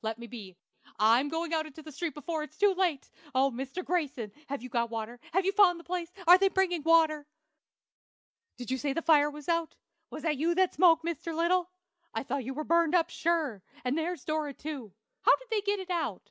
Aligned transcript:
Let 0.00 0.16
me 0.20 0.28
be! 0.28 0.54
I'm 1.00 1.28
going 1.28 1.52
out 1.52 1.66
in 1.66 1.72
the 1.74 1.90
street 1.90 2.14
before 2.14 2.44
it's 2.44 2.56
too 2.56 2.72
late! 2.78 3.10
Oh, 3.34 3.50
Mr. 3.50 3.84
Grayson! 3.84 4.30
have 4.46 4.62
you 4.62 4.68
got 4.68 4.90
water? 4.92 5.18
have 5.32 5.44
you 5.44 5.50
found 5.50 5.80
the 5.80 5.82
place? 5.82 6.06
are 6.24 6.38
they 6.38 6.46
bringing 6.48 6.84
water? 6.84 7.26
"Did 8.58 8.70
you 8.70 8.78
say 8.78 8.92
the 8.92 9.02
fire 9.02 9.28
was 9.28 9.48
out? 9.48 9.74
Was 10.08 10.22
that 10.22 10.36
you 10.36 10.54
that 10.54 10.72
spoke, 10.74 11.02
Mr. 11.02 11.34
Little? 11.34 11.68
I 12.14 12.22
thought 12.22 12.44
you 12.44 12.54
were 12.54 12.62
burned 12.62 12.94
up, 12.94 13.10
sure; 13.10 13.64
and 13.84 13.98
there's 13.98 14.24
Dora, 14.24 14.52
too. 14.54 14.92
How 15.22 15.34
did 15.34 15.48
they 15.50 15.62
get 15.62 15.80
it 15.80 15.90
out? 15.90 16.30